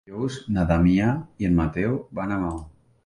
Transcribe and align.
Dijous 0.09 0.37
na 0.55 0.63
Damià 0.71 1.11
i 1.45 1.49
en 1.49 1.55
Mateu 1.63 2.01
van 2.21 2.35
a 2.35 2.39
Maó. 2.47 2.65